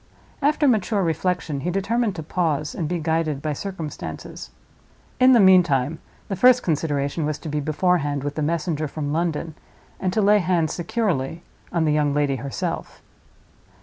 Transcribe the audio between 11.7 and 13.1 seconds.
on the young lady herself.